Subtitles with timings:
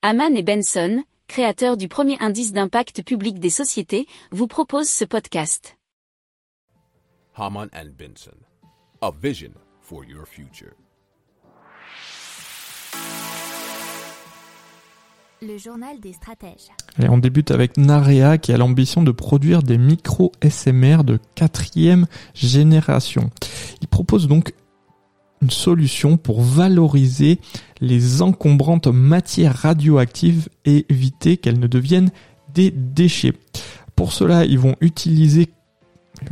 [0.00, 5.76] Haman et Benson, créateurs du premier indice d'impact public des sociétés, vous proposent ce podcast.
[7.34, 8.36] Haman and Benson,
[9.02, 9.50] a vision
[9.80, 10.70] for your future.
[15.42, 16.70] Le journal des stratèges.
[17.02, 22.06] Et on débute avec Narea qui a l'ambition de produire des micro SMR de quatrième
[22.34, 23.30] génération.
[23.82, 24.52] Il propose donc
[25.42, 27.38] une solution pour valoriser
[27.80, 32.10] les encombrantes matières radioactives et éviter qu'elles ne deviennent
[32.54, 33.34] des déchets.
[33.94, 35.48] Pour cela, ils vont utiliser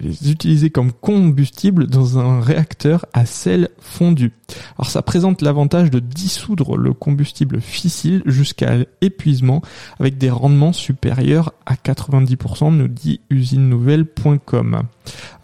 [0.00, 4.32] les utiliser comme combustible dans un réacteur à sel fondu.
[4.78, 9.62] Alors ça présente l'avantage de dissoudre le combustible fissile jusqu'à l'épuisement
[9.98, 14.82] avec des rendements supérieurs à 90% nous dit usinenouvelle.com.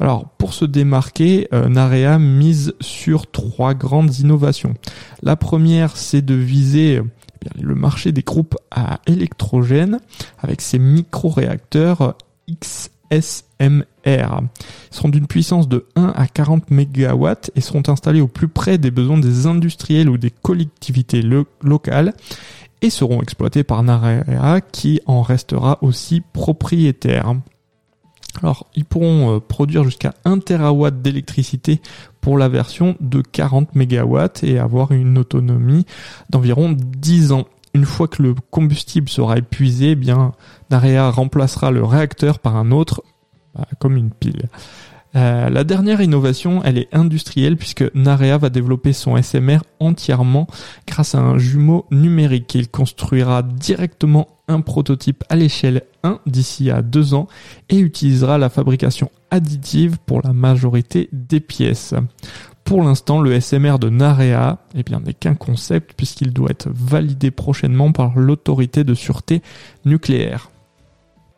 [0.00, 4.74] Alors pour se démarquer, euh, Narea mise sur trois grandes innovations.
[5.22, 10.00] La première c'est de viser eh le marché des groupes à électrogène
[10.38, 12.16] avec ses micro-réacteurs
[12.48, 14.48] XSMR ils
[14.90, 18.90] seront d'une puissance de 1 à 40 MW et seront installés au plus près des
[18.90, 21.22] besoins des industriels ou des collectivités
[21.62, 22.14] locales
[22.82, 27.36] et seront exploités par Narea qui en restera aussi propriétaire.
[28.42, 31.80] Alors, ils pourront euh, produire jusqu'à 1 TW d'électricité
[32.20, 35.86] pour la version de 40 MW et avoir une autonomie
[36.30, 37.46] d'environ 10 ans.
[37.74, 40.32] Une fois que le combustible sera épuisé, eh bien,
[40.70, 43.02] Narea remplacera le réacteur par un autre
[43.54, 44.48] bah, comme une pile.
[45.16, 50.48] Euh, la dernière innovation, elle est industrielle puisque Narea va développer son SMR entièrement
[50.86, 52.54] grâce à un jumeau numérique.
[52.54, 57.28] Il construira directement un prototype à l'échelle 1 d'ici à 2 ans
[57.68, 61.94] et utilisera la fabrication additive pour la majorité des pièces.
[62.64, 67.92] Pour l'instant, le SMR de Narea eh n'est qu'un concept puisqu'il doit être validé prochainement
[67.92, 69.42] par l'autorité de sûreté
[69.84, 70.50] nucléaire.